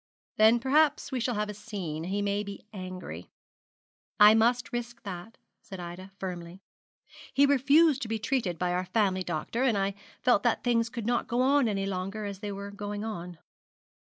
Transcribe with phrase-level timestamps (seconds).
[0.37, 2.05] 'Then perhaps we shall have a scene.
[2.05, 3.29] He may be angry.'
[4.19, 6.59] 'I must risk that,' said Ida, firmly.
[7.35, 11.05] 'He refused to be treated by our family doctor, and I felt that things could
[11.05, 13.37] not go on any longer as they were going on.'